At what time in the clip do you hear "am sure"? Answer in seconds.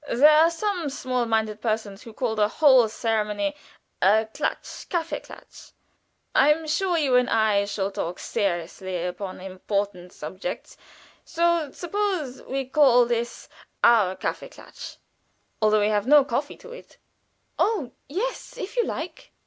6.51-6.97